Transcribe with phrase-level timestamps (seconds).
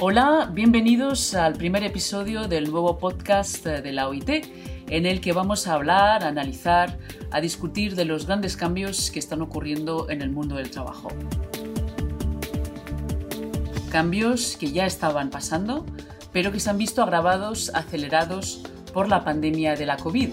[0.00, 4.28] Hola, bienvenidos al primer episodio del nuevo podcast de la OIT,
[4.88, 6.98] en el que vamos a hablar, a analizar,
[7.30, 11.10] a discutir de los grandes cambios que están ocurriendo en el mundo del trabajo.
[13.92, 15.86] Cambios que ya estaban pasando,
[16.32, 20.30] pero que se han visto agravados, acelerados por la pandemia de la COVID.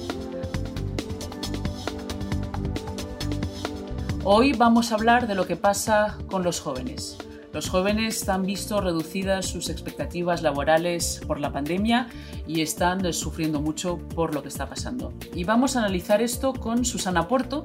[4.23, 7.19] Hoy vamos a hablar de lo que pasa con los jóvenes
[7.53, 12.07] los jóvenes han visto reducidas sus expectativas laborales por la pandemia
[12.47, 15.13] y están sufriendo mucho por lo que está pasando.
[15.33, 17.63] Y vamos a analizar esto con Susana Porto,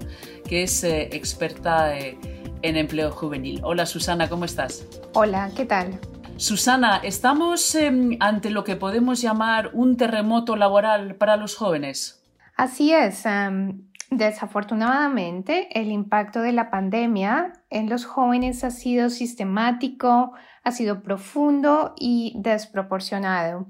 [0.48, 2.18] que es eh, experta eh,
[2.62, 3.60] en empleo juvenil.
[3.62, 4.86] Hola Susana, ¿cómo estás?
[5.14, 6.00] Hola, ¿qué tal?
[6.36, 12.22] Susana, ¿estamos em, ante lo que podemos llamar un terremoto laboral para los jóvenes?
[12.56, 13.24] Así es.
[13.24, 21.02] Em, Desafortunadamente, el impacto de la pandemia en los jóvenes ha sido sistemático, ha sido
[21.02, 23.66] profundo y desproporcionado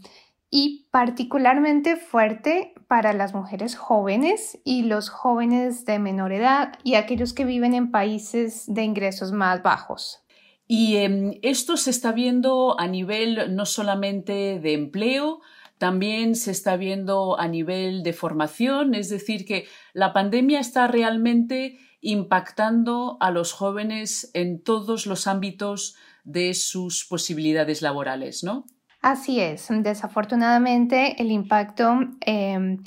[0.51, 7.33] y particularmente fuerte para las mujeres jóvenes y los jóvenes de menor edad y aquellos
[7.33, 10.23] que viven en países de ingresos más bajos.
[10.69, 15.41] Y em, esto se está viendo a nivel no solamente de empleo,
[15.79, 21.79] también se está viendo a nivel de formación, es decir, que la pandemia está realmente
[22.01, 28.65] impactando a los jóvenes en todos los ámbitos de sus posibilidades laborales, ¿no?
[29.03, 29.69] Así es.
[29.71, 32.83] Desafortunadamente, el impacto em,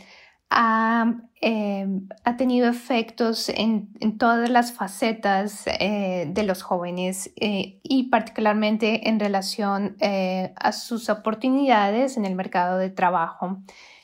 [0.50, 8.10] ha, em, ha, tenido efectos en, todas las facetas eh, de los jóvenes eh, y
[8.10, 13.58] particularmente en relación eh, a sus oportunidades en el mercado de trabajo.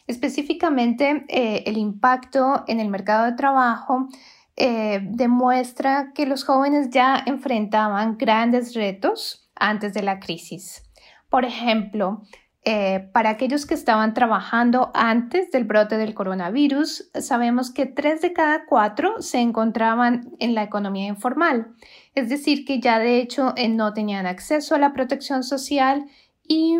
[0.07, 4.07] Específicamente, el impacto en el mercado de trabajo
[4.55, 10.83] demuestra que los jóvenes ya enfrentaban grandes retos antes de la crisis.
[11.29, 12.21] Por ejemplo,
[12.67, 18.33] eh, para aquellos que estaban trabajando antes del brote del coronavirus, sabemos que tres de
[18.33, 21.75] cada cuatro se encontraban en la economía informal,
[22.15, 26.05] es decir, que ya de hecho eh, no tenían acceso a la protección social
[26.47, 26.79] y,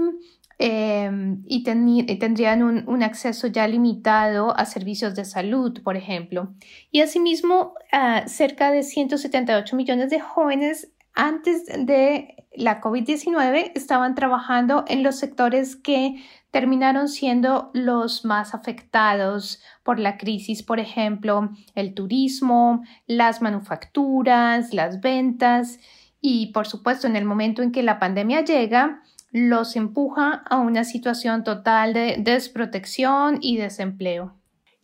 [0.57, 6.55] em, y, tendrían un, acceso ya limitado a servicios de salud, por ejemplo.
[6.89, 14.85] Y asimismo, ah, cerca de 178 millones de jóvenes antes de la COVID-19 estaban trabajando
[14.87, 21.93] en los sectores que terminaron siendo los más afectados por la crisis, por ejemplo, el
[21.93, 25.79] turismo, las manufacturas, las ventas
[26.21, 29.01] y, por supuesto, en el momento en que la pandemia llega,
[29.31, 34.33] los empuja a una situación total de desprotección y desempleo.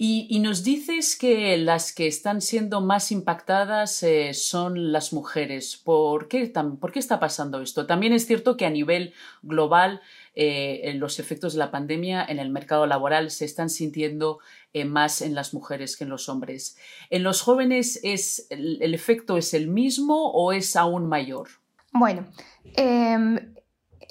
[0.03, 5.77] Y, nos dices que las que están siendo más impactadas eh, son las mujeres.
[5.77, 7.85] ¿Por qué, ¿Por qué, está pasando esto?
[7.85, 9.13] También es cierto que a nivel
[9.43, 10.01] global
[10.33, 14.39] eh, los efectos de la pandemia en el mercado laboral se están sintiendo
[14.73, 16.77] eh, más en las mujeres que en los hombres.
[17.11, 21.47] ¿En los jóvenes es, el, efecto es el mismo o es aún mayor?
[21.93, 22.25] Bueno,
[22.73, 23.53] em,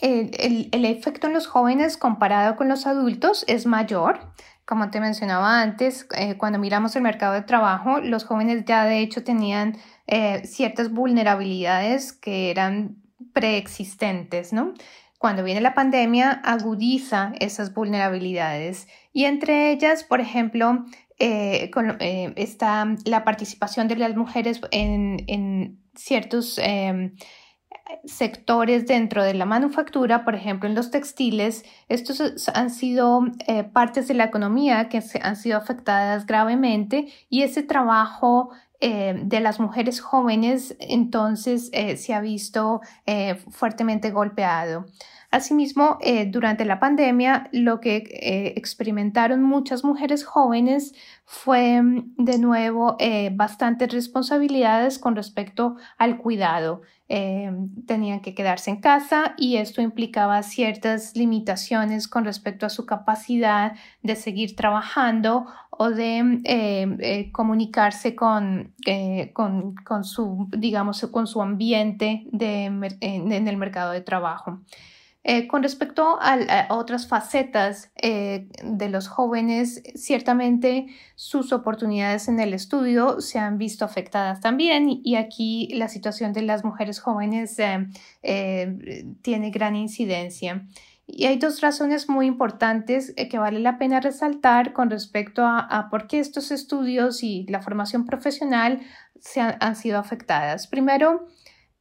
[0.00, 4.20] el efecto en los jóvenes comparado con los adultos es mayor
[4.70, 9.00] como te mencionaba antes, eh, cuando miramos el mercado de trabajo, los jóvenes ya de
[9.00, 9.76] hecho tenían
[10.06, 14.74] eh, ciertas vulnerabilidades que eran preexistentes, ¿no?
[15.18, 20.84] Cuando viene la pandemia, agudiza esas vulnerabilidades y entre ellas, por ejemplo,
[21.18, 21.68] eh,
[22.36, 27.16] está la participación de las mujeres en, en ciertos em,
[28.04, 34.08] sectores dentro de la manufactura, por ejemplo, en los textiles, estos han sido eh, partes
[34.08, 40.00] de la economía que han sido afectadas gravemente y ese trabajo eh, de las mujeres
[40.00, 42.80] jóvenes entonces eh, se ha visto
[43.50, 44.86] fuertemente golpeado.
[45.32, 45.98] Asimismo,
[46.28, 50.92] durante la pandemia, lo que experimentaron muchas mujeres jóvenes
[51.24, 51.80] fue
[52.16, 52.96] de nuevo
[53.32, 56.82] bastantes responsabilidades con respecto al cuidado.
[57.06, 63.74] Tenían que quedarse en casa y esto implicaba ciertas limitaciones con respecto a su capacidad
[64.02, 65.46] de seguir trabajando
[65.82, 72.66] o de em, eh, comunicarse con, eh, con, con, su, digamos, con su ambiente de,
[73.00, 74.60] en el mercado de trabajo.
[75.24, 83.20] Eh, con respecto a, otras facetas de los jóvenes, ciertamente sus oportunidades en el estudio
[83.22, 87.56] se han visto afectadas también y, aquí la situación de las mujeres jóvenes
[88.22, 90.66] eh, tiene gran incidencia.
[91.12, 96.06] Y hay dos razones muy importantes que vale la pena resaltar con respecto a, por
[96.06, 98.80] qué estos estudios y la formación profesional
[99.18, 100.66] se han sido afectadas.
[100.66, 101.26] Primero,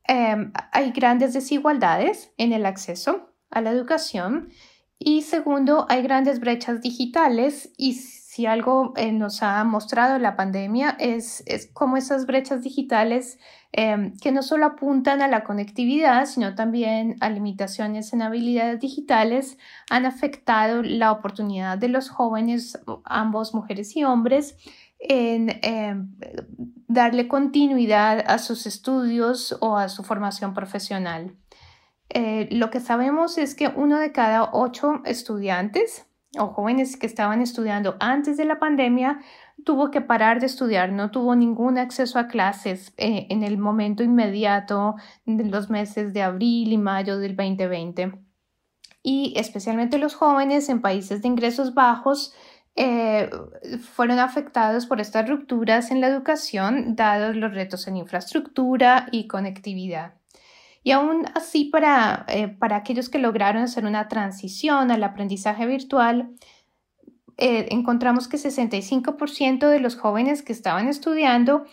[0.05, 4.49] hay grandes desigualdades en el acceso a la educación.
[4.97, 7.93] Y segundo, hay grandes brechas digitales y
[8.39, 13.37] si algo eh, nos ha mostrado la pandemia es, es cómo esas brechas digitales
[13.73, 19.57] em, que no solo apuntan a la conectividad, sino también a limitaciones en habilidades digitales,
[19.89, 24.55] han afectado la oportunidad de los jóvenes, ambos mujeres y hombres,
[24.99, 26.15] en em,
[26.87, 31.35] darle continuidad a sus estudios o a su formación profesional.
[32.07, 36.05] Eh, lo que sabemos es que uno de cada ocho estudiantes
[36.37, 39.19] o jóvenes que estaban estudiando antes de la pandemia
[39.65, 44.03] tuvo que parar de estudiar, no tuvo ningún acceso a clases eh, en el momento
[44.03, 44.95] inmediato
[45.25, 48.13] de los meses de abril y mayo del 2020.
[49.01, 52.33] Y especialmente los jóvenes en países de ingresos bajos
[52.75, 53.29] eh,
[53.95, 60.18] fueron afectados por estas rupturas en la educación, dados los retos en infraestructura y conectividad.
[60.83, 66.31] Y aún así, para, eh, para aquellos que lograron hacer una transición al aprendizaje virtual,
[67.37, 71.65] eh, encontramos que 65% de los jóvenes que estaban estudiando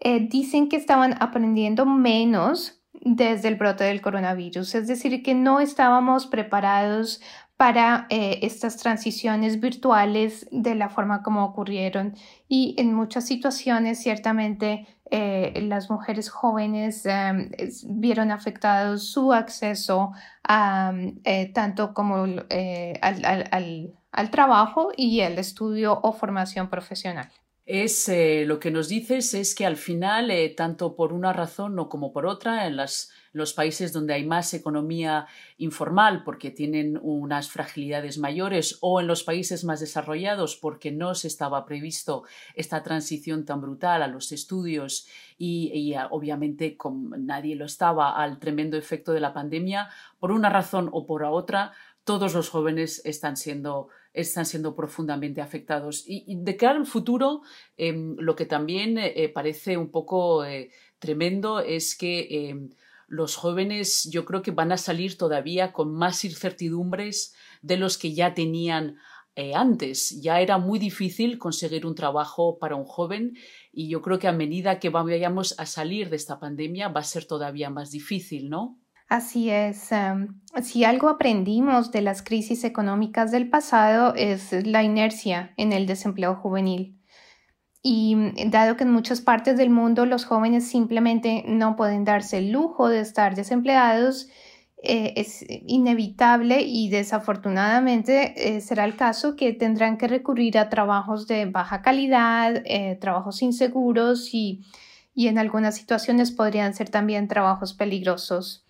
[0.00, 5.60] eh, dicen que estaban aprendiendo menos desde el brote del coronavirus, es decir, que no
[5.60, 7.20] estábamos preparados
[7.56, 12.14] para estas transiciones virtuales de la forma como ocurrieron.
[12.48, 17.50] Y en muchas situaciones ciertamente eh, las mujeres jóvenes em,
[17.84, 20.12] vieron afectado su acceso
[20.42, 20.92] a,
[21.24, 27.30] eh, tanto como eh, al, trabajo y el estudio o formación profesional.
[27.64, 28.10] Es
[28.46, 32.26] lo que nos dices es que al final, tanto por una razón o como por
[32.26, 35.26] otra, en las los países donde hay más economía
[35.58, 41.28] informal porque tienen unas fragilidades mayores o en los países más desarrollados porque no se
[41.28, 42.24] estaba previsto
[42.54, 45.06] esta transición tan brutal a los estudios
[45.38, 46.78] y, obviamente
[47.18, 51.72] nadie lo estaba al tremendo efecto de la pandemia, por una razón o por otra,
[52.04, 56.02] todos los jóvenes están siendo están siendo profundamente afectados.
[56.06, 57.42] Y, de cara al futuro,
[57.76, 62.70] em, lo que también eh, parece un poco eh, tremendo es que em,
[63.06, 68.14] los jóvenes yo creo que van a salir todavía con más incertidumbres de los que
[68.14, 68.96] ya tenían
[69.36, 70.20] eh, antes.
[70.22, 73.36] Ya era muy difícil conseguir un trabajo para un joven
[73.70, 77.04] y yo creo que a medida que vayamos a salir de esta pandemia va a
[77.04, 78.78] ser todavía más difícil, ¿no?
[79.08, 79.92] Así es.
[79.92, 85.86] Em, si algo aprendimos de las crisis económicas del pasado es la inercia en el
[85.86, 86.95] desempleo juvenil.
[87.88, 92.38] Y mm, dado que en muchas partes del mundo los jóvenes simplemente no pueden darse
[92.38, 94.28] el lujo de estar desempleados,
[94.82, 101.28] eh, es inevitable y desafortunadamente eh, será el caso que tendrán que recurrir a trabajos
[101.28, 104.64] de baja calidad, eh, trabajos inseguros y,
[105.14, 108.66] y, en algunas situaciones podrían ser también trabajos peligrosos.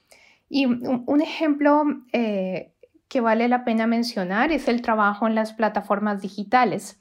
[0.51, 7.01] Y un ejemplo que vale la pena mencionar es el trabajo en las plataformas digitales.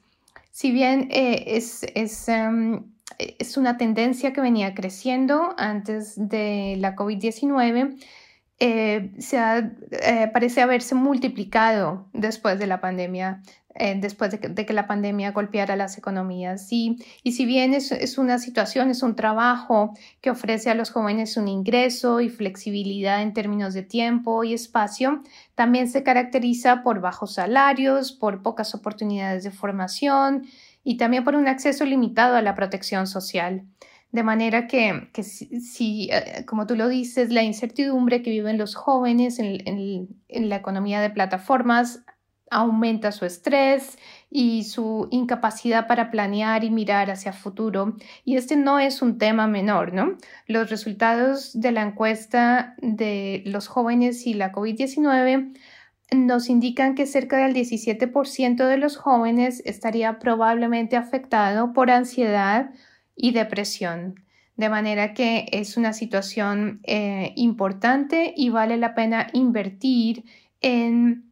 [0.56, 1.84] Si bien eh, es,
[2.28, 7.94] em, es, una tendencia que venía creciendo antes de la COVID-19,
[8.58, 13.42] eh, se eh, parece haberse multiplicado después de la pandemia.
[13.78, 16.68] Eh, después de que, la pandemia golpeara las economías.
[16.70, 19.92] Y, y si bien es, una situación, es un trabajo
[20.22, 25.22] que ofrece a los jóvenes un ingreso y flexibilidad en términos de tiempo y espacio,
[25.54, 30.46] también se caracteriza por bajos salarios, por pocas oportunidades de formación
[30.82, 33.64] y también por un acceso limitado a la protección social.
[34.16, 38.74] De manera que, que si, eh, como tú lo dices, la incertidumbre que viven los
[38.74, 42.02] jóvenes en, en, en la economía de plataformas
[42.50, 43.98] aumenta su estrés
[44.30, 47.98] y su incapacidad para planear y mirar hacia futuro.
[48.24, 50.16] Y este no es un tema menor, ¿no?
[50.46, 55.54] Los resultados de la encuesta de los jóvenes y la COVID-19
[56.12, 62.70] nos indican que cerca del 17% de los jóvenes estaría probablemente afectado por ansiedad
[63.16, 64.22] y depresión.
[64.56, 70.24] De manera que es una situación eh, importante y vale la pena invertir
[70.60, 71.26] en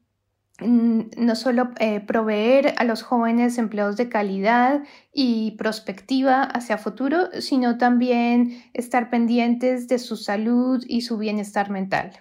[0.60, 7.76] no solo eh, proveer a los jóvenes empleos de calidad y perspectiva hacia futuro, sino
[7.76, 12.12] también estar pendientes de su salud y su bienestar mental.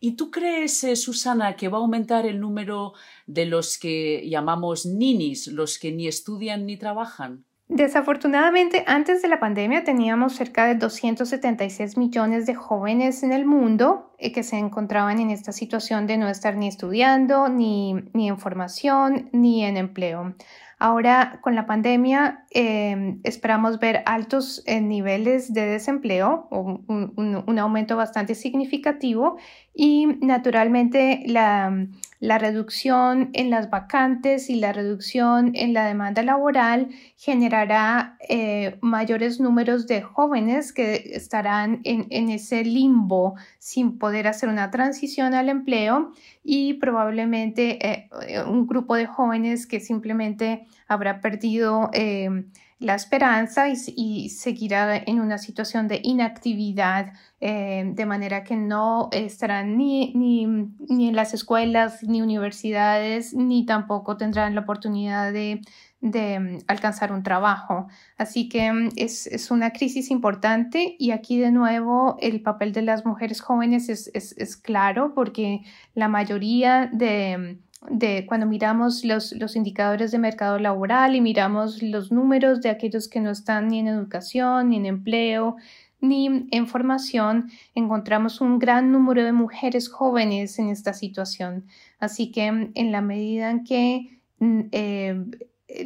[0.00, 2.94] ¿Y tú crees, eh, Susana, que va a aumentar el número
[3.26, 7.44] de los que llamamos ninis, los que ni estudian ni trabajan?
[7.74, 14.12] Desafortunadamente, antes de la pandemia teníamos cerca de 276 millones de jóvenes en el mundo
[14.18, 18.38] eh, que se encontraban en esta situación de no estar ni estudiando, ni, ni en
[18.38, 20.34] formación, ni en empleo.
[20.78, 27.96] Ahora, con la pandemia, em, esperamos ver altos eh, niveles de desempleo, un, un, aumento
[27.96, 29.36] bastante significativo
[29.74, 31.86] y naturalmente la,
[32.20, 39.40] la, reducción en las vacantes y la reducción en la demanda laboral generará eh, mayores
[39.40, 46.12] números de jóvenes que estarán en, ese limbo sin poder hacer una transición al empleo
[46.44, 48.08] y probablemente eh,
[48.46, 52.41] un grupo de jóvenes que simplemente habrá perdido eh,
[52.82, 59.76] la esperanza y, seguirá en una situación de inactividad, eh, de manera que no estarán
[59.76, 65.60] ni, ni, ni, en las escuelas, ni universidades, ni tampoco tendrán la oportunidad de,
[66.02, 67.86] de mm, alcanzar un trabajo.
[68.18, 72.82] Así que mm, es, es, una crisis importante y aquí de nuevo el papel de
[72.82, 75.62] las mujeres jóvenes es, es, claro porque
[75.94, 81.82] la mayoría de mm, de cuando miramos los, los, indicadores de mercado laboral y miramos
[81.82, 85.56] los números de aquellos que no están ni en educación, ni en empleo,
[86.02, 91.64] ni en formación, encontramos un gran número de mujeres jóvenes en esta situación.
[92.00, 95.24] Así que en la medida en que mm, eh,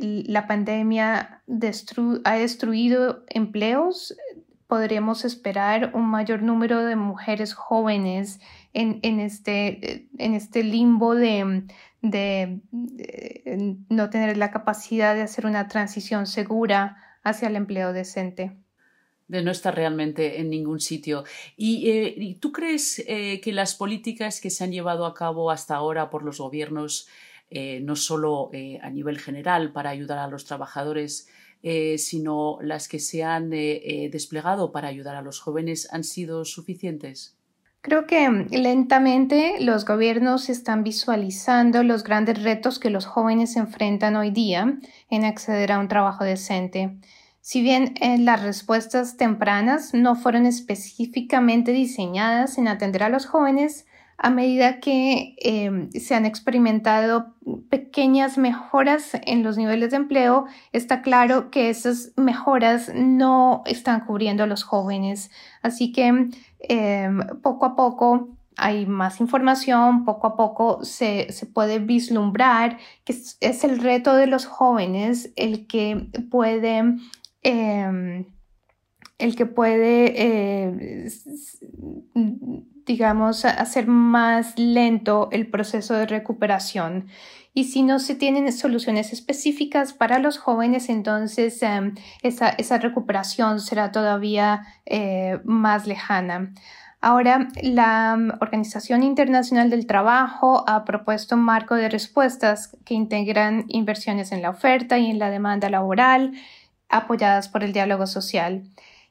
[0.01, 1.43] la pandemia
[2.25, 4.17] ha destruido empleos,
[4.67, 8.41] podremos esperar un mayor número de mujeres jóvenes
[8.73, 11.65] en, este, este limbo de,
[12.03, 12.61] de,
[13.89, 18.57] no tener la capacidad de hacer una transición segura hacia el empleo decente
[19.29, 21.25] de no estar realmente en ningún sitio.
[21.57, 25.75] ¿Y, eh, tú crees eh, que las políticas que se han llevado a cabo hasta
[25.75, 27.09] ahora por los gobiernos,
[27.51, 28.51] eh, no solo
[28.83, 31.29] a nivel general para ayudar a los trabajadores,
[31.99, 37.37] sino las que se han desplegado para ayudar a los jóvenes, han sido suficientes?
[37.87, 44.17] Creo que mm, lentamente los gobiernos están visualizando los grandes retos que los jóvenes enfrentan
[44.17, 46.97] hoy día en acceder a un trabajo decente.
[47.41, 53.87] Si bien eh, las respuestas tempranas no fueron específicamente diseñadas en atender a los jóvenes,
[54.19, 57.35] a medida que em, se han experimentado
[57.69, 64.45] pequeñas mejoras en los niveles de empleo, está claro que esas mejoras no están cubriendo
[64.45, 65.31] a los jóvenes.
[65.63, 66.31] Así que
[66.69, 73.65] Em, poco a poco hay más información, poco a poco se, puede vislumbrar que es,
[73.65, 76.97] el reto de los jóvenes el que puede,
[77.43, 78.25] em,
[79.19, 81.09] el que puede, eh,
[82.87, 87.09] digamos, hacer más lento el proceso de recuperación.
[87.53, 93.93] Y si no se tienen soluciones específicas para los jóvenes, entonces em, esa, recuperación será
[93.93, 96.53] todavía eh, más lejana.
[97.01, 103.65] Ahora, la mm, Organización Internacional del Trabajo ha propuesto un marco de respuestas que integran
[103.69, 106.33] inversiones en la oferta y en la demanda laboral,
[106.89, 108.65] apoyadas por el diálogo social.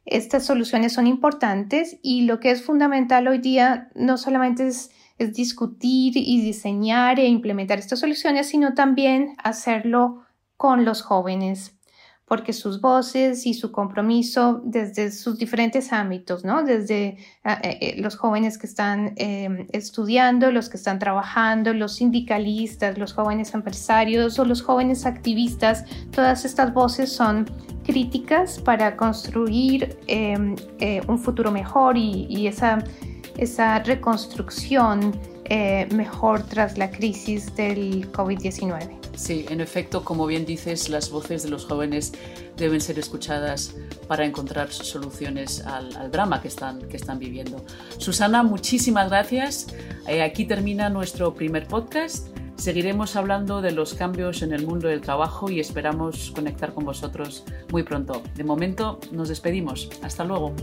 [0.05, 6.13] Estas soluciones son importantes y lo que es fundamental hoy día no solamente es discutir
[6.15, 10.23] y diseñar e implementar estas soluciones, sino también hacerlo
[10.57, 11.74] con los jóvenes,
[12.27, 16.63] porque sus voces y su compromiso desde sus diferentes ámbitos, ¿no?
[16.63, 21.95] Desde ah, eh, eh, los jóvenes que están em, estudiando, los que están trabajando, los
[21.95, 27.45] sindicalistas, los jóvenes empresarios o los jóvenes activistas, todas estas voces son
[27.83, 32.83] críticas para construir em, eh, un futuro mejor y, y esa
[33.37, 35.11] esa reconstrucción
[35.93, 39.04] mejor tras la crisis del COVID-19.
[39.15, 42.13] Sí, en efecto, como bien dices, las voces de los jóvenes
[42.57, 43.75] deben ser escuchadas
[44.07, 47.63] para encontrar soluciones al, drama que están, que están viviendo.
[47.97, 49.67] Susana, muchísimas gracias.
[50.07, 52.27] Eh, aquí termina nuestro primer podcast.
[52.57, 57.43] Seguiremos hablando de los cambios en el mundo del trabajo y esperamos conectar con vosotros
[57.71, 58.21] muy pronto.
[58.35, 59.89] De momento, nos despedimos.
[60.01, 60.53] Hasta luego.